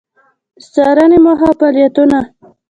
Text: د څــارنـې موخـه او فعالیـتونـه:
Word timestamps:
د 0.61 0.63
څــارنـې 0.73 1.19
موخـه 1.25 1.45
او 1.49 1.57
فعالیـتونـه: 1.59 2.19